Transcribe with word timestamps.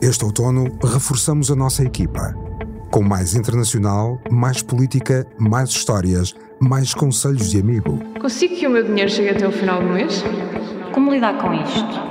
Este 0.00 0.24
outono, 0.24 0.66
reforçamos 0.82 1.50
a 1.50 1.56
nossa 1.56 1.82
equipa. 1.82 2.34
Com 2.90 3.02
mais 3.02 3.34
internacional, 3.34 4.20
mais 4.30 4.62
política, 4.62 5.26
mais 5.38 5.70
histórias, 5.70 6.34
mais 6.60 6.94
conselhos 6.94 7.50
de 7.50 7.60
amigo. 7.60 7.98
Consigo 8.20 8.54
que 8.54 8.66
o 8.66 8.70
meu 8.70 8.84
dinheiro 8.84 9.10
chegue 9.10 9.30
até 9.30 9.48
o 9.48 9.52
final 9.52 9.80
do 9.82 9.88
mês? 9.88 10.22
Como 10.92 11.12
lidar 11.12 11.38
com 11.38 11.52
isto? 11.54 12.06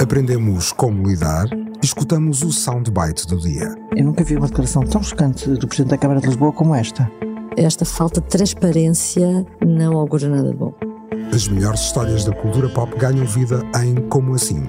Aprendemos 0.00 0.72
como 0.72 1.08
lidar 1.08 1.46
e 1.52 1.84
escutamos 1.84 2.42
o 2.42 2.52
soundbite 2.52 3.26
do 3.26 3.38
dia. 3.38 3.74
Eu 3.96 4.04
nunca 4.04 4.22
vi 4.22 4.36
uma 4.36 4.46
declaração 4.46 4.82
tão 4.82 5.02
chocante 5.02 5.48
do 5.48 5.66
Presidente 5.66 5.90
da 5.90 5.98
Câmara 5.98 6.20
de 6.20 6.26
Lisboa 6.26 6.52
como 6.52 6.74
esta. 6.74 7.10
Esta 7.56 7.84
falta 7.84 8.20
de 8.20 8.28
transparência 8.28 9.46
não 9.64 9.96
augura 9.96 10.28
nada 10.28 10.50
de 10.50 10.56
bom. 10.56 10.74
As 11.34 11.48
melhores 11.48 11.80
histórias 11.80 12.24
da 12.24 12.32
cultura 12.32 12.68
pop 12.68 12.94
ganham 12.98 13.24
vida 13.26 13.62
em 13.82 13.94
Como 14.08 14.34
Assim. 14.34 14.62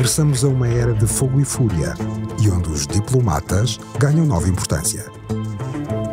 Regressamos 0.00 0.42
a 0.44 0.48
uma 0.48 0.66
era 0.66 0.94
de 0.94 1.06
fogo 1.06 1.38
e 1.42 1.44
fúria 1.44 1.92
e 2.42 2.48
onde 2.48 2.70
os 2.70 2.86
diplomatas 2.86 3.78
ganham 3.98 4.24
nova 4.24 4.48
importância. 4.48 5.04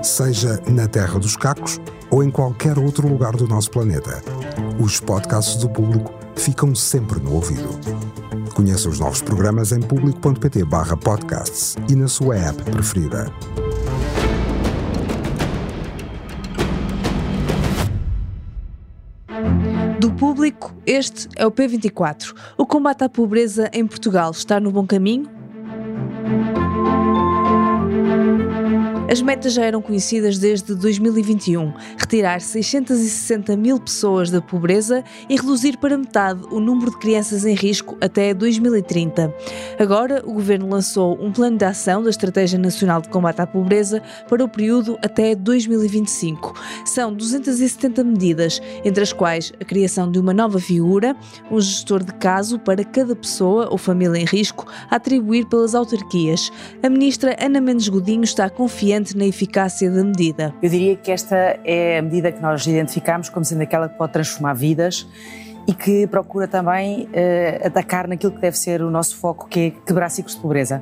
Seja 0.04 0.62
na 0.68 0.90
Terra 0.90 1.18
dos 1.18 1.38
Cacos 1.38 1.80
ou 2.12 2.22
em 2.22 2.30
qualquer 2.30 2.78
outro 2.78 3.08
lugar 3.08 3.38
do 3.38 3.48
nosso 3.48 3.72
planeta, 3.72 4.22
os 4.78 5.00
podcasts 5.00 5.56
do 5.56 5.70
público 5.70 6.14
ficam 6.36 6.76
sempre 6.76 7.18
no 7.22 7.36
ouvido. 7.36 7.80
Conheça 8.54 8.90
os 8.90 9.00
novos 9.00 9.22
programas 9.22 9.72
em 9.72 9.80
público.pt/podcasts 9.80 11.78
e 11.88 11.96
na 11.96 12.10
sua 12.10 12.36
app 12.36 12.62
preferida. 12.70 13.32
Este 20.86 21.28
é 21.36 21.46
o 21.46 21.52
P24. 21.52 22.34
O 22.58 22.66
combate 22.66 23.04
à 23.04 23.10
pobreza 23.10 23.70
em 23.74 23.86
Portugal 23.86 24.32
está 24.32 24.60
no 24.60 24.72
bom 24.72 24.86
caminho? 24.86 25.37
As 29.10 29.22
metas 29.22 29.54
já 29.54 29.64
eram 29.64 29.82
conhecidas 29.82 30.38
desde 30.38 30.76
2021: 30.76 31.74
retirar 31.98 32.42
660 32.42 33.56
mil 33.56 33.80
pessoas 33.80 34.30
da 34.30 34.42
pobreza 34.42 35.02
e 35.30 35.36
reduzir 35.38 35.78
para 35.78 35.98
metade 35.98 36.42
o 36.52 36.60
número 36.60 36.92
de 36.92 36.98
crianças 36.98 37.46
em 37.46 37.54
risco 37.54 37.98
até 38.02 38.34
2030. 38.34 39.34
Agora, 39.80 40.22
o 40.26 40.34
governo 40.34 40.70
lançou 40.70 41.18
um 41.22 41.32
plano 41.32 41.58
de 41.58 41.64
ação 41.64 42.04
da 42.04 42.10
Estratégia 42.10 42.60
Nacional 42.60 43.02
de 43.02 43.08
Combate 43.08 43.40
à 43.40 43.48
Pobreza 43.48 44.04
para 44.28 44.44
o 44.44 44.50
período 44.50 44.98
até 45.02 45.34
2025. 45.34 46.54
São 46.86 47.14
270 47.14 48.04
medidas, 48.04 48.62
entre 48.84 49.04
as 49.04 49.14
quais 49.14 49.54
a 49.58 49.64
criação 49.64 50.12
de 50.12 50.20
uma 50.20 50.34
nova 50.34 50.60
figura, 50.60 51.16
um 51.50 51.62
gestor 51.62 52.04
de 52.04 52.14
caso 52.16 52.60
para 52.60 52.84
cada 52.84 53.16
pessoa 53.16 53.70
ou 53.72 53.78
família 53.78 54.20
em 54.20 54.26
risco, 54.26 54.68
a 54.90 54.98
atribuir 54.98 55.46
pelas 55.46 55.74
autarquias. 55.74 56.52
A 56.84 56.90
ministra 56.90 57.38
Ana 57.40 57.62
Mendes 57.62 57.88
Godinho 57.88 58.26
está 58.26 58.50
confiante 58.50 58.97
na 59.16 59.26
eficácia 59.26 59.90
da 59.90 60.04
medida. 60.04 60.54
Eu 60.62 60.70
diria 60.70 60.96
que 60.96 61.12
esta 61.12 61.60
é 61.64 62.00
a 62.00 62.02
medida 62.02 62.32
que 62.32 62.42
nós 62.42 62.66
identificamos 62.66 63.30
como 63.30 63.46
sendo 63.46 63.62
aquela 63.62 63.90
que 63.90 63.98
pode 63.98 64.14
transformar 64.14 64.54
vidas 64.54 65.08
e 65.68 65.74
que 65.74 66.08
procura 66.08 66.48
também 66.48 67.04
uh, 67.04 67.68
atacar 67.68 68.08
naquilo 68.08 68.32
que 68.32 68.40
deve 68.40 68.58
ser 68.58 68.82
o 68.82 68.90
nosso 68.90 69.18
foco, 69.18 69.48
que 69.48 69.60
é 69.60 69.70
quebrar 69.86 70.10
ciclos 70.10 70.36
de 70.36 70.42
pobreza. 70.42 70.82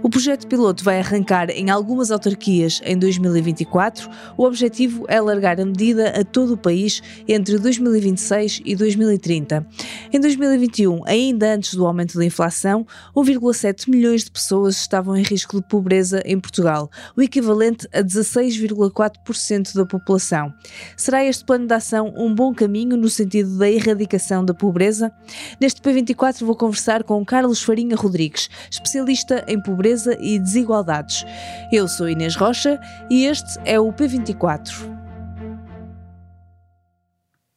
O 0.00 0.08
projeto 0.08 0.46
piloto 0.46 0.84
vai 0.84 1.00
arrancar 1.00 1.50
em 1.50 1.70
algumas 1.70 2.12
autarquias 2.12 2.80
em 2.84 2.96
2024. 2.96 4.08
O 4.36 4.44
objetivo 4.44 5.04
é 5.08 5.16
alargar 5.16 5.60
a 5.60 5.64
medida 5.64 6.10
a 6.10 6.24
todo 6.24 6.54
o 6.54 6.56
país 6.56 7.02
entre 7.26 7.58
2026 7.58 8.62
e 8.64 8.76
2030. 8.76 9.66
Em 10.12 10.20
2021, 10.20 11.02
ainda 11.04 11.52
antes 11.52 11.74
do 11.74 11.84
aumento 11.84 12.16
da 12.16 12.24
inflação, 12.24 12.86
1,7 13.14 13.90
milhões 13.90 14.24
de 14.24 14.30
pessoas 14.30 14.76
estavam 14.76 15.16
em 15.16 15.22
risco 15.22 15.56
de 15.56 15.66
pobreza 15.66 16.22
em 16.24 16.38
Portugal, 16.38 16.88
o 17.16 17.22
equivalente 17.22 17.88
a 17.92 18.00
16,4% 18.00 19.74
da 19.74 19.84
população. 19.84 20.54
Será 20.96 21.24
este 21.24 21.44
plano 21.44 21.66
de 21.66 21.74
ação 21.74 22.14
um 22.16 22.32
bom 22.32 22.54
caminho 22.54 22.96
no 22.96 23.08
sentido 23.08 23.58
da 23.58 23.68
erradicação 23.68 24.44
da 24.44 24.54
pobreza? 24.54 25.12
Neste 25.60 25.80
P24 25.80 26.44
vou 26.44 26.54
conversar 26.54 27.02
com 27.02 27.24
Carlos 27.24 27.62
Farinha 27.62 27.96
Rodrigues, 27.96 28.48
especialista 28.70 29.44
em 29.48 29.60
pobreza 29.60 29.87
e 30.20 30.38
desigualdades. 30.38 31.24
Eu 31.72 31.88
sou 31.88 32.08
Inês 32.08 32.34
Rocha 32.34 32.80
e 33.10 33.24
este 33.24 33.58
é 33.64 33.80
o 33.80 33.92
P24. 33.92 34.70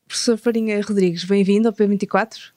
Professor 0.08 0.38
Farinha 0.38 0.82
Rodrigues, 0.82 1.24
bem-vindo 1.24 1.68
ao 1.68 1.74
P24. 1.74 2.52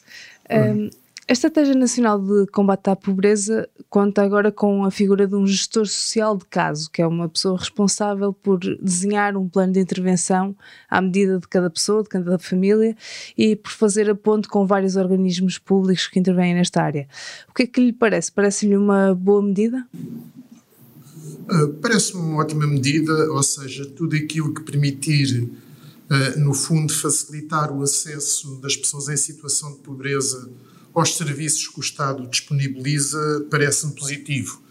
Um, 0.50 0.90
a 1.26 1.32
Estratégia 1.32 1.74
Nacional 1.74 2.20
de 2.20 2.46
Combate 2.48 2.90
à 2.90 2.96
Pobreza 2.96 3.66
conta 3.88 4.22
agora 4.22 4.52
com 4.52 4.84
a 4.84 4.90
figura 4.90 5.26
de 5.26 5.34
um 5.34 5.46
gestor 5.46 5.86
social 5.86 6.36
de 6.36 6.44
caso, 6.44 6.90
que 6.90 7.00
é 7.00 7.06
uma 7.06 7.28
pessoa 7.30 7.58
responsável 7.58 8.32
por 8.32 8.58
desenhar 8.58 9.34
um 9.34 9.48
plano 9.48 9.72
de 9.72 9.80
intervenção 9.80 10.54
à 10.88 11.00
medida 11.00 11.38
de 11.38 11.48
cada 11.48 11.70
pessoa, 11.70 12.02
de 12.02 12.10
cada 12.10 12.38
família 12.38 12.94
e 13.38 13.56
por 13.56 13.70
fazer 13.70 14.10
a 14.10 14.14
ponte 14.14 14.48
com 14.48 14.66
vários 14.66 14.96
organismos 14.96 15.56
públicos 15.56 16.06
que 16.06 16.18
intervêm 16.18 16.54
nesta 16.54 16.82
área. 16.82 17.08
O 17.48 17.54
que 17.54 17.62
é 17.62 17.66
que 17.66 17.80
lhe 17.80 17.92
parece? 17.92 18.30
Parece-lhe 18.30 18.76
uma 18.76 19.14
boa 19.14 19.42
medida? 19.42 19.86
Uh, 19.94 21.72
Parece-me 21.80 22.20
uma 22.20 22.42
ótima 22.42 22.66
medida, 22.66 23.12
ou 23.32 23.42
seja, 23.42 23.86
tudo 23.86 24.14
aquilo 24.14 24.52
que 24.52 24.62
permitir, 24.62 25.42
uh, 25.42 26.38
no 26.38 26.52
fundo, 26.52 26.92
facilitar 26.92 27.72
o 27.72 27.82
acesso 27.82 28.60
das 28.60 28.76
pessoas 28.76 29.08
em 29.08 29.16
situação 29.16 29.72
de 29.72 29.78
pobreza 29.78 30.50
aos 30.94 31.16
serviços 31.16 31.69
que 31.69 31.78
o 31.78 31.82
Estado 31.82 32.27
disponibiliza 32.28 33.47
parece-me 33.50 33.94
positivo. 33.94 34.62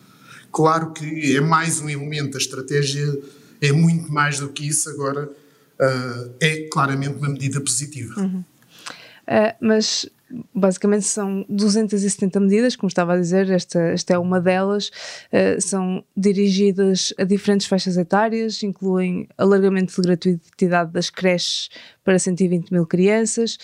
Claro 0.52 0.94
que 0.94 1.36
é 1.36 1.42
mais 1.42 1.80
um 1.80 1.90
elemento, 1.90 2.38
a 2.38 2.40
estratégia 2.40 3.20
é 3.62 3.72
muito 3.72 4.12
mais 4.12 4.40
do 4.40 4.50
que 4.50 4.68
isso, 4.68 4.90
agora 4.90 5.26
uh, 5.28 6.36
é 6.40 6.68
claramente 6.72 7.16
uma 7.16 7.30
medida 7.30 7.60
positiva. 7.60 8.20
Uhum. 8.22 8.44
Uh, 9.28 9.56
mas 9.62 10.06
basicamente 10.54 11.06
são 11.06 11.46
270 11.50 12.40
medidas, 12.40 12.76
como 12.76 12.88
estava 12.88 13.14
a 13.14 13.18
dizer, 13.18 13.50
esta, 13.50 13.80
esta 13.80 14.14
é 14.14 14.18
uma 14.18 14.40
delas, 14.40 14.90
uh, 15.32 15.62
são 15.62 16.04
dirigidas 16.16 17.14
a 17.18 17.24
diferentes 17.24 17.68
faixas 17.68 17.98
etárias, 17.98 18.64
incluem 18.64 19.28
alargamento 19.38 19.94
de 19.94 20.08
gratuidade 20.08 20.92
das 20.92 21.10
creches 21.10 21.70
para 22.04 22.18
120 22.18 22.72
mil 22.72 22.86
crianças, 22.86 23.58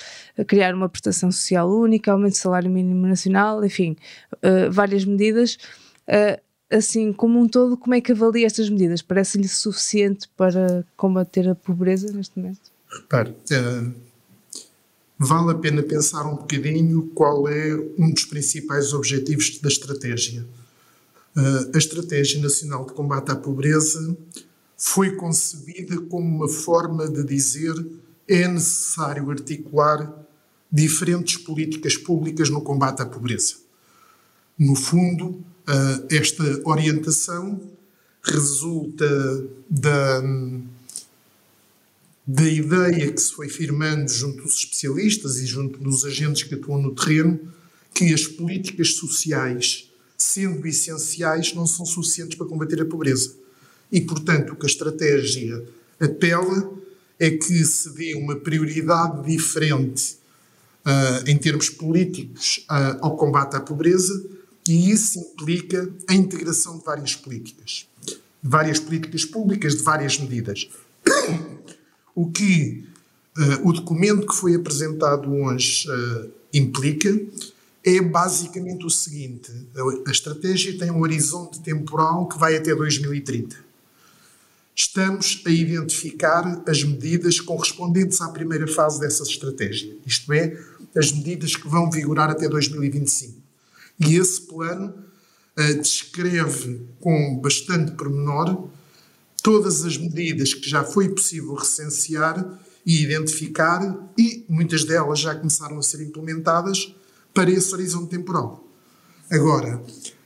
criar 0.47 0.73
uma 0.73 0.89
prestação 0.89 1.31
social 1.31 1.69
única, 1.69 2.11
aumento 2.11 2.33
do 2.33 2.37
salário 2.37 2.69
mínimo 2.69 3.07
nacional, 3.07 3.63
enfim, 3.65 3.95
uh, 4.35 4.71
várias 4.71 5.05
medidas. 5.05 5.57
Uh, 6.07 6.39
assim, 6.69 7.11
como 7.11 7.39
um 7.39 7.47
todo, 7.47 7.75
como 7.77 7.95
é 7.95 8.01
que 8.01 8.11
avalia 8.11 8.45
estas 8.45 8.69
medidas? 8.69 9.01
Parece-lhe 9.01 9.47
suficiente 9.47 10.29
para 10.37 10.85
combater 10.95 11.49
a 11.49 11.55
pobreza 11.55 12.11
neste 12.13 12.37
momento? 12.37 12.71
Repare, 12.91 13.35
vale 15.19 15.51
a 15.51 15.55
pena 15.55 15.83
pensar 15.83 16.25
um 16.25 16.37
bocadinho 16.37 17.11
qual 17.13 17.45
é 17.49 17.75
um 17.97 18.09
dos 18.09 18.23
principais 18.23 18.93
objetivos 18.93 19.59
da 19.59 19.67
estratégia. 19.67 20.45
Uh, 21.35 21.75
a 21.75 21.77
Estratégia 21.77 22.41
Nacional 22.41 22.85
de 22.85 22.93
Combate 22.93 23.29
à 23.29 23.35
Pobreza 23.35 24.17
foi 24.77 25.15
concebida 25.17 25.99
como 26.01 26.25
uma 26.25 26.47
forma 26.47 27.07
de 27.07 27.23
dizer 27.23 27.75
é 28.27 28.47
necessário 28.47 29.29
articular 29.29 30.25
diferentes 30.71 31.35
políticas 31.37 31.97
públicas 31.97 32.49
no 32.49 32.61
combate 32.61 33.01
à 33.01 33.05
pobreza. 33.05 33.55
No 34.57 34.75
fundo, 34.75 35.25
uh, 35.27 36.05
esta 36.09 36.61
orientação 36.63 37.59
resulta 38.23 39.05
da 39.69 40.21
da 42.31 42.47
ideia 42.47 43.11
que 43.11 43.19
se 43.19 43.33
foi 43.33 43.49
firmando 43.49 44.07
junto 44.07 44.43
dos 44.43 44.53
especialistas 44.53 45.37
e 45.37 45.47
junto 45.47 45.79
dos 45.79 46.05
agentes 46.05 46.43
que 46.43 46.53
atuam 46.53 46.79
no 46.79 46.93
terreno, 46.93 47.39
que 47.91 48.13
as 48.13 48.27
políticas 48.27 48.93
sociais, 48.93 49.89
sendo 50.15 50.67
essenciais, 50.67 51.55
não 51.55 51.65
são 51.65 51.87
suficientes 51.87 52.37
para 52.37 52.45
combater 52.45 52.79
a 52.79 52.85
pobreza. 52.85 53.35
E, 53.91 53.99
portanto, 53.99 54.53
o 54.53 54.55
que 54.55 54.67
a 54.67 54.69
estratégia 54.69 55.65
apela 55.99 56.71
é 57.17 57.31
que 57.31 57.65
se 57.65 57.95
dê 57.95 58.13
uma 58.13 58.35
prioridade 58.35 59.25
diferente 59.25 60.17
uh, 60.85 61.27
em 61.27 61.35
termos 61.35 61.67
políticos 61.67 62.63
uh, 62.69 62.99
ao 63.01 63.17
combate 63.17 63.55
à 63.55 63.59
pobreza, 63.59 64.23
e 64.67 64.91
isso 64.91 65.17
implica 65.17 65.91
a 66.07 66.13
integração 66.13 66.77
de 66.77 66.85
várias 66.85 67.15
políticas, 67.15 67.87
de 68.05 68.19
várias 68.43 68.79
políticas 68.79 69.25
públicas, 69.25 69.77
de 69.77 69.81
várias 69.81 70.19
medidas. 70.19 70.69
O 72.19 72.29
que 72.29 72.83
uh, 73.37 73.69
o 73.69 73.71
documento 73.71 74.27
que 74.27 74.35
foi 74.35 74.53
apresentado 74.53 75.33
hoje 75.33 75.89
uh, 75.89 76.29
implica 76.53 77.17
é 77.81 78.01
basicamente 78.01 78.85
o 78.85 78.89
seguinte: 78.89 79.49
a, 79.73 80.09
a 80.09 80.11
estratégia 80.11 80.77
tem 80.77 80.91
um 80.91 80.99
horizonte 80.99 81.61
temporal 81.61 82.27
que 82.27 82.37
vai 82.37 82.57
até 82.57 82.75
2030. 82.75 83.55
estamos 84.75 85.41
a 85.45 85.49
identificar 85.49 86.61
as 86.67 86.83
medidas 86.83 87.39
correspondentes 87.39 88.19
à 88.19 88.27
primeira 88.27 88.67
fase 88.67 88.99
dessa 88.99 89.23
estratégia, 89.23 89.95
isto 90.05 90.33
é, 90.33 90.61
as 90.97 91.13
medidas 91.13 91.55
que 91.55 91.69
vão 91.69 91.89
vigorar 91.89 92.29
até 92.29 92.49
2025. 92.49 93.33
E 93.97 94.15
esse 94.15 94.41
plano 94.41 94.93
uh, 95.57 95.81
descreve 95.81 96.81
com 96.99 97.39
bastante 97.41 97.93
pormenor 97.93 98.67
todas 99.49 99.83
as 99.83 99.97
medidas 99.97 100.53
que 100.53 100.69
já 100.69 100.83
foi 100.83 101.09
possível 101.09 101.55
recensear 101.55 102.59
e 102.85 103.01
identificar, 103.01 103.81
e 104.15 104.45
muitas 104.47 104.83
delas 104.83 105.17
já 105.17 105.33
começaram 105.33 105.79
a 105.79 105.81
ser 105.81 106.03
implementadas 106.03 106.95
para 107.33 107.49
esse 107.49 107.73
horizonte 107.73 108.11
temporal. 108.11 108.63
Agora, 109.27 109.83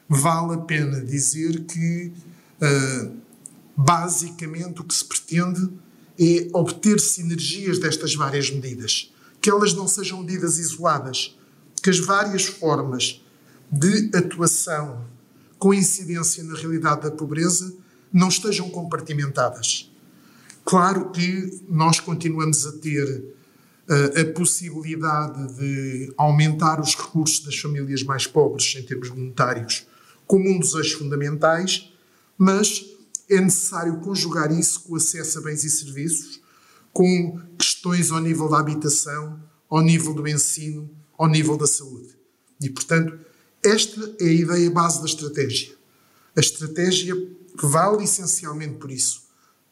vale 0.09 0.55
a 0.55 0.57
pena 0.57 0.99
dizer 0.99 1.63
que, 1.63 2.11
uh, 2.61 3.15
basicamente, 3.77 4.81
o 4.81 4.83
que 4.83 4.93
se 4.93 5.05
pretende 5.05 5.69
é 6.19 6.49
obter 6.51 6.99
sinergias 6.99 7.79
destas 7.79 8.13
várias 8.13 8.51
medidas, 8.51 9.09
que 9.39 9.49
elas 9.49 9.73
não 9.73 9.87
sejam 9.87 10.19
medidas 10.19 10.57
isoladas, 10.57 11.39
que 11.81 11.89
as 11.89 11.99
várias 11.99 12.43
formas 12.43 13.23
de 13.71 14.11
atuação 14.13 15.05
com 15.57 15.73
incidência 15.73 16.43
na 16.43 16.57
realidade 16.57 17.03
da 17.03 17.11
pobreza 17.11 17.73
não 18.13 18.27
estejam 18.27 18.69
compartimentadas. 18.69 19.91
Claro 20.63 21.09
que 21.11 21.61
nós 21.67 21.99
continuamos 21.99 22.65
a 22.65 22.71
ter 22.73 23.05
uh, 23.89 24.21
a 24.21 24.33
possibilidade 24.33 25.55
de 25.55 26.13
aumentar 26.15 26.79
os 26.79 26.95
recursos 26.95 27.43
das 27.43 27.57
famílias 27.57 28.03
mais 28.03 28.27
pobres 28.27 28.75
em 28.77 28.83
termos 28.83 29.09
monetários 29.09 29.87
como 30.25 30.49
um 30.49 30.59
dos 30.59 30.73
eixos 30.73 30.93
fundamentais, 30.93 31.91
mas 32.37 32.85
é 33.29 33.39
necessário 33.41 33.99
conjugar 33.99 34.51
isso 34.51 34.81
com 34.81 34.93
o 34.93 34.97
acesso 34.97 35.39
a 35.39 35.41
bens 35.41 35.63
e 35.63 35.69
serviços, 35.69 36.41
com 36.91 37.39
questões 37.57 38.11
ao 38.11 38.19
nível 38.19 38.47
da 38.47 38.59
habitação, 38.59 39.39
ao 39.69 39.81
nível 39.81 40.13
do 40.13 40.27
ensino, 40.27 40.89
ao 41.17 41.27
nível 41.27 41.57
da 41.57 41.67
saúde. 41.67 42.15
E, 42.61 42.69
portanto, 42.69 43.17
esta 43.63 44.15
é 44.19 44.25
a 44.25 44.33
ideia 44.33 44.71
base 44.71 44.99
da 44.99 45.05
estratégia. 45.05 45.75
A 46.35 46.39
estratégia 46.39 47.15
vale 47.55 48.03
essencialmente 48.03 48.75
por 48.75 48.91
isso, 48.91 49.23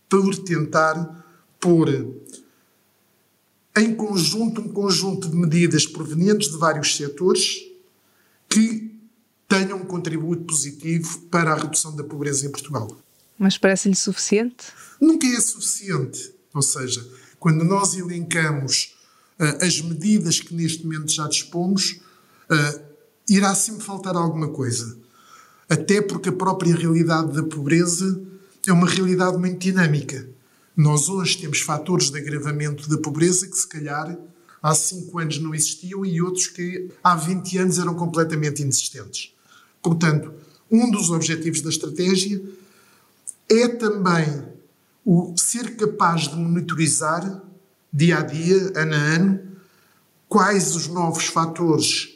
por 0.08 0.36
tentar 0.38 1.26
pôr 1.60 1.90
em 3.78 3.96
conjunto 3.96 4.62
um 4.62 4.68
conjunto 4.68 5.30
de 5.30 5.36
medidas 5.36 5.86
provenientes 5.86 6.52
de 6.52 6.58
vários 6.58 6.96
setores 6.96 7.64
que 8.50 8.92
tenham 9.48 9.78
um 9.78 9.86
contributo 9.86 10.44
positivo 10.44 11.20
para 11.30 11.54
a 11.54 11.56
redução 11.56 11.96
da 11.96 12.04
pobreza 12.04 12.46
em 12.46 12.52
Portugal. 12.52 12.98
Mas 13.38 13.58
parece-lhe 13.58 13.96
suficiente? 13.96 14.68
Nunca 15.00 15.26
é 15.28 15.40
suficiente. 15.40 16.34
Ou 16.54 16.62
seja, 16.62 17.06
quando 17.40 17.64
nós 17.64 17.96
elencamos 17.96 18.96
uh, 19.40 19.66
as 19.66 19.82
medidas 19.82 20.40
que 20.40 20.54
neste 20.54 20.84
momento 20.84 21.12
já 21.12 21.28
dispomos, 21.28 22.02
uh, 22.50 22.82
irá 23.28 23.56
sempre 23.56 23.84
faltar 23.84 24.16
alguma 24.16 24.50
coisa. 24.50 24.98
Até 25.72 26.02
porque 26.02 26.28
a 26.28 26.34
própria 26.34 26.76
realidade 26.76 27.32
da 27.32 27.44
pobreza 27.44 28.22
é 28.68 28.74
uma 28.74 28.86
realidade 28.86 29.38
muito 29.38 29.58
dinâmica. 29.58 30.30
Nós 30.76 31.08
hoje 31.08 31.38
temos 31.38 31.62
fatores 31.62 32.10
de 32.10 32.20
agravamento 32.20 32.90
da 32.90 32.98
pobreza 32.98 33.48
que, 33.48 33.56
se 33.56 33.66
calhar, 33.66 34.18
há 34.62 34.76
5 34.76 35.18
anos 35.18 35.40
não 35.40 35.56
existiam 35.56 36.06
e 36.06 36.22
outros 36.22 36.48
que 36.48 36.90
há 37.02 37.16
20 37.16 37.58
anos 37.58 37.80
eram 37.80 37.94
completamente 37.94 38.62
inexistentes. 38.62 39.34
Portanto, 39.82 40.34
um 40.70 40.92
dos 40.92 41.10
objetivos 41.10 41.62
da 41.62 41.70
estratégia 41.70 42.44
é 43.50 43.70
também 43.70 44.44
o 45.06 45.34
ser 45.38 45.78
capaz 45.78 46.28
de 46.28 46.36
monitorizar 46.36 47.44
dia 47.94 48.18
a 48.18 48.22
dia, 48.24 48.74
ano 48.76 48.94
a 48.94 48.98
ano, 48.98 49.40
quais 50.28 50.76
os 50.76 50.88
novos 50.88 51.28
fatores 51.28 52.10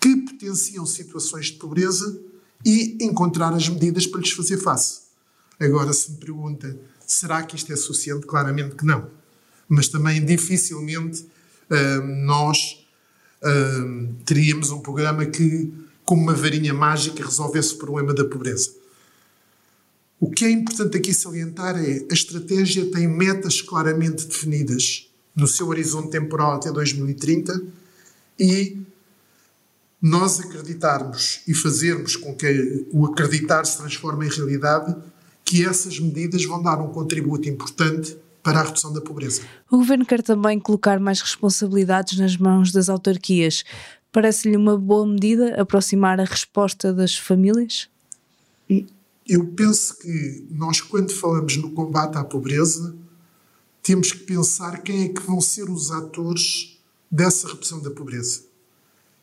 que 0.00 0.16
potenciam 0.16 0.84
situações 0.84 1.46
de 1.46 1.52
pobreza 1.52 2.29
e 2.64 2.98
encontrar 3.00 3.52
as 3.52 3.68
medidas 3.68 4.06
para 4.06 4.20
lhes 4.20 4.32
fazer 4.32 4.58
face. 4.58 5.00
Agora, 5.58 5.92
se 5.92 6.12
me 6.12 6.18
pergunta, 6.18 6.76
será 7.06 7.42
que 7.42 7.56
isto 7.56 7.72
é 7.72 7.76
suficiente? 7.76 8.26
Claramente 8.26 8.76
que 8.76 8.84
não. 8.84 9.08
Mas 9.68 9.88
também 9.88 10.24
dificilmente 10.24 11.22
uh, 11.70 12.06
nós 12.24 12.86
uh, 13.42 14.14
teríamos 14.24 14.70
um 14.70 14.80
programa 14.80 15.26
que 15.26 15.72
como 16.10 16.22
uma 16.22 16.34
varinha 16.34 16.74
mágica, 16.74 17.24
resolvesse 17.24 17.74
o 17.74 17.76
problema 17.78 18.12
da 18.12 18.24
pobreza. 18.24 18.72
O 20.18 20.28
que 20.28 20.44
é 20.44 20.50
importante 20.50 20.96
aqui 20.96 21.14
salientar 21.14 21.76
é 21.76 22.04
a 22.10 22.12
estratégia 22.12 22.84
tem 22.90 23.06
metas 23.06 23.62
claramente 23.62 24.26
definidas 24.26 25.08
no 25.36 25.46
seu 25.46 25.68
horizonte 25.68 26.10
temporal 26.10 26.56
até 26.56 26.72
2030 26.72 27.62
e 28.40 28.76
nós 30.00 30.40
acreditarmos 30.40 31.40
e 31.46 31.54
fazermos 31.54 32.16
com 32.16 32.34
que 32.34 32.86
o 32.90 33.04
acreditar 33.06 33.64
se 33.64 33.76
transforme 33.76 34.26
em 34.26 34.30
realidade, 34.30 34.96
que 35.44 35.64
essas 35.64 35.98
medidas 35.98 36.44
vão 36.44 36.62
dar 36.62 36.80
um 36.80 36.88
contributo 36.88 37.48
importante 37.48 38.16
para 38.42 38.60
a 38.60 38.62
redução 38.62 38.92
da 38.92 39.00
pobreza. 39.00 39.42
O 39.70 39.78
Governo 39.78 40.06
quer 40.06 40.22
também 40.22 40.58
colocar 40.58 40.98
mais 40.98 41.20
responsabilidades 41.20 42.18
nas 42.18 42.36
mãos 42.36 42.72
das 42.72 42.88
autarquias. 42.88 43.64
Parece-lhe 44.10 44.56
uma 44.56 44.78
boa 44.78 45.06
medida 45.06 45.60
aproximar 45.60 46.18
a 46.18 46.24
resposta 46.24 46.92
das 46.92 47.16
famílias? 47.16 47.88
Eu 49.26 49.46
penso 49.48 49.98
que 49.98 50.46
nós, 50.50 50.80
quando 50.80 51.12
falamos 51.12 51.56
no 51.56 51.70
combate 51.72 52.16
à 52.16 52.24
pobreza, 52.24 52.96
temos 53.82 54.12
que 54.12 54.20
pensar 54.20 54.82
quem 54.82 55.04
é 55.04 55.08
que 55.08 55.22
vão 55.22 55.40
ser 55.40 55.68
os 55.68 55.90
atores 55.90 56.80
dessa 57.10 57.48
redução 57.48 57.80
da 57.80 57.90
pobreza. 57.90 58.49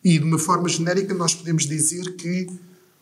E, 0.07 0.17
de 0.19 0.23
uma 0.23 0.39
forma 0.39 0.69
genérica, 0.69 1.13
nós 1.13 1.35
podemos 1.35 1.65
dizer 1.65 2.15
que 2.15 2.47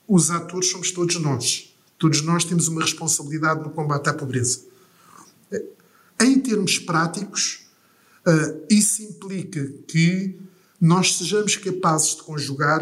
os 0.07 0.31
atores 0.31 0.71
somos 0.71 0.89
todos 0.89 1.17
nós. 1.17 1.71
Todos 1.99 2.23
nós 2.23 2.43
temos 2.43 2.67
uma 2.67 2.81
responsabilidade 2.81 3.61
no 3.61 3.69
combate 3.69 4.09
à 4.09 4.13
pobreza. 4.15 4.61
Em 6.19 6.39
termos 6.39 6.79
práticos, 6.79 7.67
eh, 8.25 8.55
isso 8.71 9.03
implica 9.03 9.71
que 9.87 10.35
nós 10.81 11.15
sejamos 11.15 11.55
capazes 11.55 12.15
de 12.15 12.23
conjugar 12.23 12.81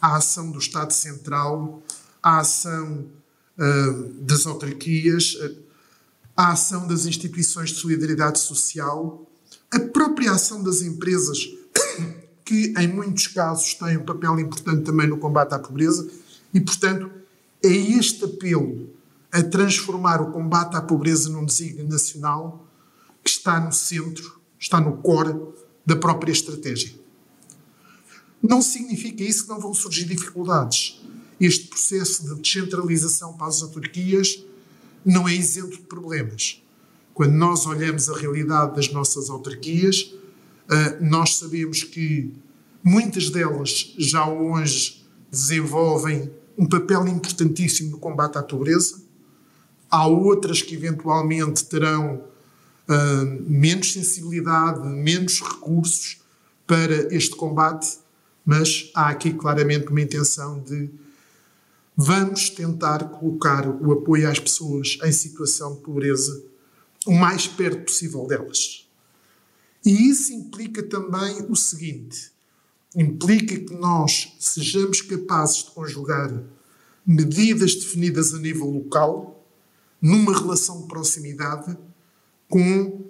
a 0.00 0.16
ação 0.16 0.50
do 0.50 0.58
Estado 0.58 0.94
Central, 0.94 1.82
a 2.22 2.38
ação 2.38 3.04
uh, 3.58 4.12
das 4.22 4.46
autarquias, 4.46 5.36
a 6.34 6.52
ação 6.52 6.86
das 6.86 7.04
instituições 7.04 7.68
de 7.68 7.76
solidariedade 7.76 8.38
social, 8.38 9.30
a 9.70 9.78
própria 9.78 10.32
ação 10.32 10.62
das 10.62 10.80
empresas, 10.80 11.57
que 12.48 12.72
em 12.78 12.88
muitos 12.88 13.26
casos 13.26 13.74
têm 13.74 13.98
um 13.98 14.06
papel 14.06 14.40
importante 14.40 14.82
também 14.82 15.06
no 15.06 15.18
combate 15.18 15.52
à 15.52 15.58
pobreza, 15.58 16.08
e 16.54 16.58
portanto 16.58 17.10
é 17.62 17.68
este 17.68 18.24
apelo 18.24 18.88
a 19.30 19.42
transformar 19.42 20.22
o 20.22 20.32
combate 20.32 20.74
à 20.74 20.80
pobreza 20.80 21.28
num 21.28 21.44
desígnio 21.44 21.86
nacional 21.86 22.66
que 23.22 23.28
está 23.28 23.60
no 23.60 23.70
centro, 23.70 24.40
está 24.58 24.80
no 24.80 24.96
core 24.96 25.38
da 25.84 25.94
própria 25.94 26.32
estratégia. 26.32 26.94
Não 28.42 28.62
significa 28.62 29.22
isso 29.22 29.42
que 29.42 29.50
não 29.50 29.60
vão 29.60 29.74
surgir 29.74 30.06
dificuldades. 30.06 31.02
Este 31.38 31.66
processo 31.66 32.34
de 32.34 32.40
descentralização 32.40 33.34
para 33.34 33.48
as 33.48 33.62
autarquias 33.62 34.42
não 35.04 35.28
é 35.28 35.34
isento 35.34 35.76
de 35.76 35.82
problemas. 35.82 36.62
Quando 37.12 37.34
nós 37.34 37.66
olhamos 37.66 38.08
a 38.08 38.16
realidade 38.16 38.74
das 38.74 38.90
nossas 38.90 39.28
autarquias, 39.28 40.14
nós 41.00 41.36
sabemos 41.36 41.82
que 41.82 42.32
muitas 42.82 43.30
delas 43.30 43.94
já 43.98 44.28
hoje 44.28 45.04
desenvolvem 45.30 46.30
um 46.56 46.66
papel 46.66 47.06
importantíssimo 47.06 47.92
no 47.92 47.98
combate 47.98 48.36
à 48.36 48.42
pobreza. 48.42 49.00
Há 49.90 50.06
outras 50.06 50.60
que 50.60 50.74
eventualmente 50.74 51.64
terão 51.64 52.16
uh, 52.88 53.50
menos 53.50 53.92
sensibilidade, 53.92 54.86
menos 54.86 55.40
recursos 55.40 56.18
para 56.66 57.14
este 57.14 57.34
combate, 57.36 57.98
mas 58.44 58.90
há 58.94 59.08
aqui 59.08 59.32
claramente 59.32 59.88
uma 59.88 60.00
intenção 60.00 60.60
de 60.60 60.90
vamos 61.96 62.50
tentar 62.50 63.04
colocar 63.04 63.66
o 63.68 63.92
apoio 63.92 64.28
às 64.30 64.38
pessoas 64.38 64.98
em 65.02 65.12
situação 65.12 65.74
de 65.74 65.80
pobreza 65.80 66.42
o 67.06 67.12
mais 67.12 67.46
perto 67.46 67.84
possível 67.84 68.26
delas. 68.26 68.87
E 69.84 70.08
isso 70.08 70.32
implica 70.32 70.82
também 70.82 71.46
o 71.48 71.56
seguinte: 71.56 72.32
implica 72.94 73.58
que 73.58 73.74
nós 73.74 74.34
sejamos 74.38 75.00
capazes 75.00 75.64
de 75.64 75.70
conjugar 75.70 76.42
medidas 77.06 77.74
definidas 77.74 78.34
a 78.34 78.38
nível 78.38 78.68
local, 78.70 79.46
numa 80.00 80.36
relação 80.38 80.82
de 80.82 80.88
proximidade, 80.88 81.76
com 82.48 83.04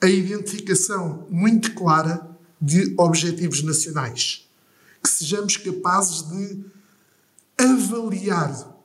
a 0.00 0.08
identificação 0.08 1.26
muito 1.30 1.74
clara 1.74 2.36
de 2.60 2.94
objetivos 2.98 3.62
nacionais 3.62 4.46
que 5.06 5.10
sejamos 5.10 5.56
capazes 5.56 6.22
de 6.22 6.64
avaliar 7.56 8.76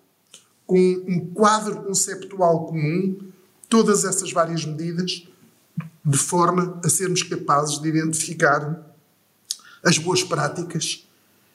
com 0.68 0.78
um 0.78 1.34
quadro 1.34 1.84
conceptual 1.84 2.68
comum 2.68 3.20
todas 3.68 4.06
essas 4.06 4.32
várias 4.32 4.64
medidas 4.64 5.28
de 6.04 6.18
forma 6.18 6.80
a 6.84 6.90
sermos 6.90 7.24
capazes 7.24 7.80
de 7.80 7.88
identificar 7.88 8.88
as 9.84 9.98
boas 9.98 10.24
práticas 10.24 11.08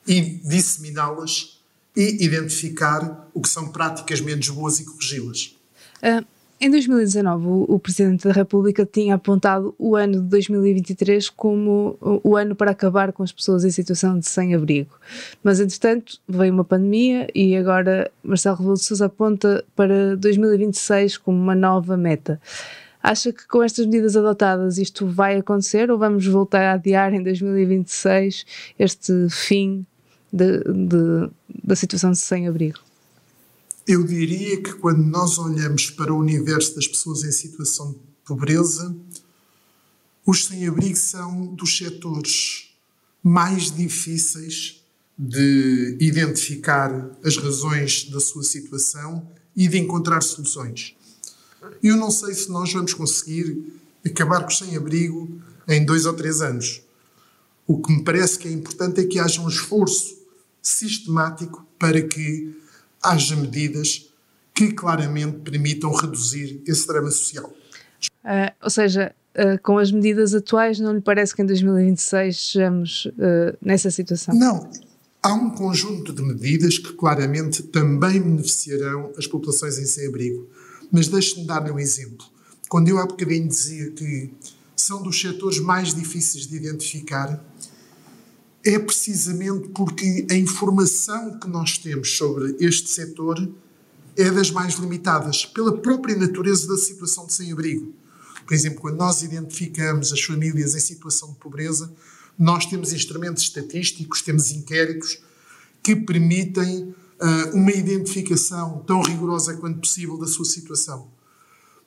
e 0.07 0.21
disseminá-las 0.45 1.61
e 1.97 2.25
identificar 2.25 3.29
o 3.33 3.41
que 3.41 3.49
são 3.49 3.69
práticas 3.69 4.21
menos 4.21 4.49
boas 4.49 4.79
e 4.79 4.85
corrigi-las. 4.85 5.57
Uh, 6.03 6.25
em 6.61 6.71
2019, 6.71 7.47
o, 7.47 7.67
o, 7.69 7.79
Presidente 7.79 8.26
da 8.26 8.33
República 8.33 8.87
tinha 8.87 9.15
apontado 9.17 9.75
o 9.79 9.95
ano 9.95 10.23
de 10.23 10.29
2023 10.29 11.29
como 11.31 11.99
o, 12.00 12.31
o 12.31 12.37
ano 12.37 12.55
para 12.55 12.71
acabar 12.71 13.12
com 13.12 13.23
as 13.23 13.33
pessoas 13.33 13.65
em 13.65 13.71
situação 13.71 14.19
de 14.19 14.26
sem-abrigo. 14.26 14.91
Mas, 15.43 15.61
entretanto, 15.61 16.19
veio 16.29 16.53
uma 16.53 16.65
pandemia 16.65 17.29
e 17.35 17.57
agora 17.57 18.11
Marcelo 18.23 18.57
Rebelo 18.57 18.76
de 18.76 18.85
Sousa 18.85 19.07
aponta 19.07 19.65
para 19.75 20.17
2026 20.17 21.19
como 21.19 21.38
uma 21.38 21.55
nova 21.55 21.97
meta. 21.97 22.41
Acha 23.07 23.33
que 23.33 23.47
com 23.47 23.63
estas 23.63 23.87
medidas 23.87 24.17
adotadas 24.17 24.79
isto 24.79 25.07
vai 25.07 25.39
acontecer 25.39 25.93
ou 25.93 25.97
vamos 25.97 26.27
voltar 26.27 26.63
a 26.63 26.73
adiar 26.73 27.15
em 27.15 27.23
2026 27.23 28.45
este 28.77 29.13
fim 29.31 29.87
de, 30.33 30.59
de, 30.59 31.31
da 31.63 31.77
situação 31.77 32.11
de 32.11 32.19
sem-abrigo? 32.19 32.81
Eu 33.87 34.03
diria 34.03 34.61
que 34.61 34.73
quando 34.73 35.05
nós 35.05 35.39
olhamos 35.39 35.89
para 35.89 36.13
o 36.13 36.19
universo 36.19 36.75
das 36.75 36.89
pessoas 36.89 37.23
em 37.23 37.31
situação 37.31 37.93
de 37.93 37.99
pobreza, 38.25 38.93
os 40.27 40.45
sem-abrigo 40.47 40.97
são 40.97 41.55
dos 41.55 41.79
setores 41.79 42.75
mais 43.23 43.71
difíceis 43.71 44.85
de 45.17 45.97
identificar 46.01 47.17
as 47.25 47.37
razões 47.37 48.11
da 48.11 48.19
sua 48.19 48.43
situação 48.43 49.31
e 49.55 49.69
de 49.69 49.79
encontrar 49.79 50.25
soluções. 50.25 50.96
Eu 51.82 51.96
não 51.96 52.11
sei 52.11 52.35
se 52.35 52.50
nós 52.50 52.73
vamos 52.73 52.94
conseguir 52.94 53.62
acabar 54.04 54.42
com 54.42 54.49
o 54.49 54.54
sem-abrigo 54.54 55.40
em 55.68 55.85
dois 55.85 56.06
ou 56.06 56.12
três 56.12 56.40
anos. 56.40 56.82
O 57.66 57.80
que 57.80 57.92
me 57.92 58.04
parece 58.04 58.38
que 58.38 58.49
é 58.49 58.52
importante 58.52 59.00
é 59.00 59.04
que 59.04 59.18
haja 59.18 59.40
um 59.40 59.49
esforço 59.49 60.16
sistemático 60.62 61.66
para 61.78 62.00
que 62.02 62.56
haja 63.02 63.37
medidas 63.37 64.11
que 64.54 64.73
claramente 64.73 65.38
permitam 65.38 65.92
reduzir 65.92 66.62
esse 66.66 66.87
drama 66.87 67.11
social. 67.11 67.52
Uh, 68.25 68.50
ou 68.62 68.70
seja, 68.70 69.14
uh, 69.37 69.61
com 69.62 69.78
as 69.78 69.92
medidas 69.92 70.35
atuais, 70.35 70.80
não 70.80 70.94
lhe 70.94 71.00
parece 71.00 71.35
que 71.35 71.42
em 71.42 71.46
2026 71.46 72.52
sejamos 72.52 73.06
uh, 73.06 73.56
nessa 73.61 73.90
situação? 73.90 74.35
Não. 74.35 74.70
Há 75.23 75.35
um 75.35 75.50
conjunto 75.50 76.12
de 76.12 76.23
medidas 76.23 76.78
que 76.78 76.92
claramente 76.94 77.62
também 77.64 78.20
beneficiarão 78.20 79.12
as 79.18 79.26
populações 79.26 79.76
em 79.78 79.85
sem-abrigo. 79.85 80.49
Mas 80.90 81.09
deixe-me 81.09 81.47
dar-lhe 81.47 81.71
um 81.71 81.78
exemplo. 81.78 82.26
Quando 82.69 82.88
eu 82.88 82.99
há 82.99 83.07
bocadinho 83.07 83.49
dizia 83.49 83.90
que 83.90 84.31
são 84.76 85.02
dos 85.02 85.21
setores 85.21 85.59
mais 85.59 85.95
difíceis 85.95 86.47
de 86.47 86.57
identificar, 86.57 87.43
é 88.64 88.78
precisamente 88.78 89.69
porque 89.69 90.26
a 90.31 90.35
informação 90.35 91.38
que 91.38 91.49
nós 91.49 91.78
temos 91.78 92.16
sobre 92.16 92.57
este 92.59 92.90
setor 92.90 93.49
é 94.16 94.31
das 94.31 94.50
mais 94.50 94.75
limitadas, 94.75 95.45
pela 95.45 95.76
própria 95.76 96.16
natureza 96.16 96.66
da 96.66 96.76
situação 96.76 97.26
de 97.26 97.35
sem-abrigo. 97.35 97.95
Por 98.45 98.55
exemplo, 98.55 98.81
quando 98.81 98.97
nós 98.97 99.23
identificamos 99.23 100.12
as 100.12 100.21
famílias 100.21 100.75
em 100.75 100.81
situação 100.81 101.31
de 101.31 101.37
pobreza, 101.37 101.93
nós 102.38 102.66
temos 102.66 102.93
instrumentos 102.93 103.43
estatísticos, 103.43 104.23
temos 104.23 104.50
inquéritos 104.50 105.21
que 105.83 105.95
permitem 105.95 106.95
uh, 107.20 107.56
uma 107.56 107.73
identificação 107.73 108.82
tão 108.87 109.02
rigorosa 109.02 109.56
quanto 109.56 109.80
possível 109.80 110.18
da 110.18 110.26
sua 110.26 110.44
situação. 110.44 111.08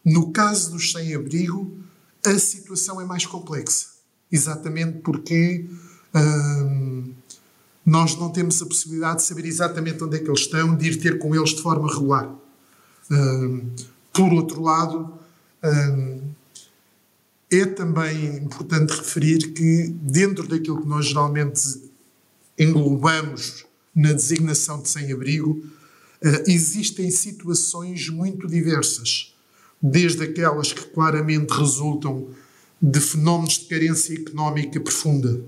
No 0.03 0.31
caso 0.31 0.71
dos 0.71 0.91
sem-abrigo, 0.91 1.77
a 2.25 2.37
situação 2.39 2.99
é 3.01 3.05
mais 3.05 3.25
complexa, 3.25 3.87
exatamente 4.31 4.99
porque 4.99 5.65
nós 7.85 8.15
não 8.17 8.29
temos 8.31 8.61
a 8.61 8.65
possibilidade 8.65 9.17
de 9.17 9.23
saber 9.23 9.45
exatamente 9.45 10.03
onde 10.03 10.17
é 10.17 10.19
que 10.19 10.27
eles 10.27 10.41
estão, 10.41 10.75
de 10.75 10.87
ir 10.87 10.97
ter 10.97 11.19
com 11.19 11.35
eles 11.35 11.51
de 11.51 11.61
forma 11.61 11.87
regular. 11.87 12.33
por 14.13 14.33
outro 14.33 14.61
lado, 14.61 15.13
é 17.51 17.65
também 17.65 18.37
importante 18.37 18.91
referir 18.91 19.53
que, 19.53 19.87
dentro 20.01 20.47
daquilo 20.47 20.81
que 20.81 20.87
nós 20.87 21.07
geralmente 21.07 21.81
englobamos 22.57 23.65
na 23.99 24.13
designação 24.13 24.81
de 24.81 24.87
sem-abrigo, 24.87 25.51
uh, 25.51 26.43
existem 26.47 27.11
situações 27.11 28.07
muito 28.09 28.47
diversas, 28.47 29.35
desde 29.81 30.23
aquelas 30.23 30.71
que 30.71 30.85
claramente 30.85 31.51
resultam 31.51 32.29
de 32.81 32.99
fenómenos 33.01 33.59
de 33.59 33.65
carência 33.65 34.13
económica 34.13 34.79
profunda, 34.79 35.43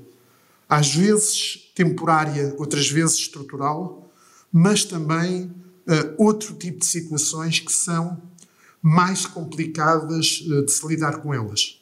às 0.67 0.93
vezes 0.93 1.71
temporária, 1.73 2.53
outras 2.57 2.89
vezes 2.89 3.15
estrutural, 3.19 4.11
mas 4.51 4.83
também 4.83 5.45
uh, 5.45 6.13
outro 6.17 6.53
tipo 6.55 6.79
de 6.79 6.85
situações 6.85 7.61
que 7.61 7.71
são 7.71 8.21
mais 8.81 9.25
complicadas 9.25 10.41
uh, 10.41 10.65
de 10.65 10.71
se 10.71 10.85
lidar 10.85 11.21
com 11.21 11.33
elas. 11.33 11.81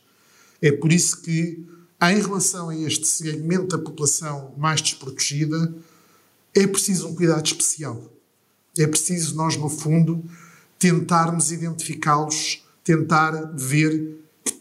É 0.62 0.72
por 0.72 0.92
isso 0.94 1.20
que, 1.22 1.66
em 2.02 2.22
relação 2.22 2.70
a 2.70 2.76
este 2.76 3.08
segmento 3.08 3.76
da 3.76 3.84
população 3.84 4.54
mais 4.56 4.82
desprotegida, 4.82 5.74
é 6.56 6.68
preciso 6.68 7.08
um 7.08 7.16
cuidado 7.16 7.46
especial. 7.46 8.02
É 8.78 8.88
preciso 8.88 9.36
nós, 9.36 9.58
no 9.58 9.70
fundo, 9.70 10.24
tentarmos 10.78 11.52
identificá-los, 11.52 12.64
tentar 12.84 13.52
ver 13.56 14.20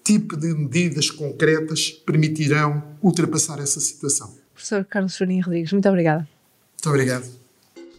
tipo 0.08 0.36
de 0.38 0.54
medidas 0.54 1.10
concretas 1.10 1.90
permitirão 1.90 2.82
ultrapassar 3.02 3.60
essa 3.60 3.78
situação. 3.78 4.34
Professor 4.54 4.82
Carlos 4.86 5.16
Farinha 5.16 5.44
Rodrigues, 5.44 5.72
muito 5.72 5.88
obrigada. 5.88 6.26
Muito 6.72 6.88
obrigado. 6.88 7.26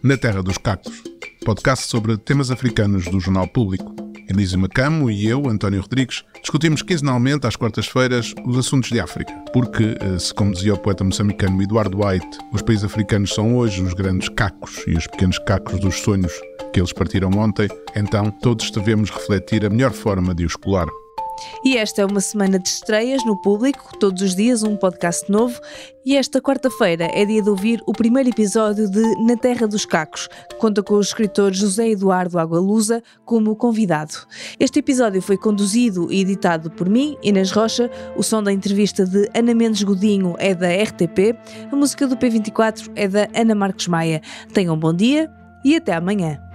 Na 0.02 0.18
Terra 0.18 0.42
dos 0.42 0.58
Cacos, 0.58 1.04
podcast 1.46 1.88
sobre 1.88 2.18
temas 2.18 2.50
africanos 2.50 3.06
do 3.06 3.20
Jornal 3.20 3.48
Público. 3.48 3.99
Elisa 4.30 4.58
Macamo 4.58 5.10
e 5.10 5.28
eu, 5.28 5.50
António 5.50 5.82
Rodrigues, 5.82 6.24
discutimos 6.42 6.82
quinzenalmente 6.82 7.48
às 7.48 7.56
quartas-feiras 7.56 8.34
os 8.46 8.58
assuntos 8.58 8.90
de 8.90 9.00
África. 9.00 9.34
Porque, 9.52 9.98
eh, 10.00 10.20
se 10.20 10.34
como 10.34 10.54
dizia 10.54 10.76
o 10.76 10.78
poeta 10.78 11.04
moçambicano 11.04 11.62
Eduardo 11.62 12.06
White, 12.06 12.38
os 12.54 12.62
países 12.62 12.86
africanos 12.86 13.34
são 13.34 13.58
hoje 13.58 13.82
os 13.82 13.94
grandes 13.94 14.30
cacos 14.30 14.84
e 14.88 14.92
os 14.92 15.08
pequenos 15.08 15.40
cacos 15.40 15.80
dos 15.80 15.96
sonhos 15.96 16.32
que 16.72 16.80
eles 16.80 16.94
partiram 16.94 17.32
ontem, 17.32 17.68
então 17.96 18.30
todos 18.30 18.70
devemos 18.70 19.10
refletir 19.10 19.66
a 19.66 19.70
melhor 19.70 19.92
forma 19.92 20.36
de 20.36 20.46
os 20.46 20.56
colar. 20.56 20.88
E 21.64 21.78
esta 21.78 22.02
é 22.02 22.06
uma 22.06 22.22
semana 22.22 22.60
de 22.60 22.68
estreias 22.68 23.24
no 23.26 23.36
público, 23.36 23.98
todos 24.00 24.22
os 24.22 24.36
dias 24.36 24.64
um 24.64 24.76
podcast 24.76 25.32
novo. 25.32 25.60
E 26.06 26.16
esta 26.16 26.42
quarta-feira 26.42 27.10
é 27.14 27.26
dia 27.26 27.42
de 27.42 27.50
ouvir 27.50 27.82
o 27.86 27.92
primeiro 27.92 28.30
episódio 28.30 28.90
de 28.90 29.02
Na 29.26 29.36
Terra 29.36 29.68
dos 29.68 29.86
Cacos, 29.86 30.28
que 30.50 30.56
conta 30.56 30.82
com 30.82 30.96
o 30.96 31.02
escritor 31.02 31.54
José 31.54 31.90
Eduardo 31.90 32.40
Agualusa 32.40 33.04
como 33.26 33.56
convidado. 33.56 34.14
Este 34.60 34.80
episódio 34.80 35.22
foi 35.22 35.38
conduzido 35.38 36.12
e 36.12 36.22
editado 36.22 36.72
por 36.72 36.90
mim, 36.90 37.18
Inês 37.22 37.52
Rocha. 37.52 37.92
O 38.16 38.24
som 38.24 38.42
da 38.42 38.52
entrevista 38.52 39.06
de 39.06 39.30
Ana 39.36 39.54
Mendes 39.54 39.84
Godinho 39.84 40.36
é 40.40 40.56
da 40.56 40.68
RTP. 40.68 41.38
A 41.72 41.76
música 41.76 42.08
do 42.08 42.18
P24 42.18 42.92
é 42.96 43.08
da 43.08 43.28
Ana 43.36 43.54
Marcos 43.54 43.88
Maia. 43.88 44.22
Tenham 44.54 44.76
um 44.76 44.80
bom 44.80 44.94
dia 44.94 45.30
e 45.64 45.76
até 45.76 45.94
amanhã. 45.94 46.49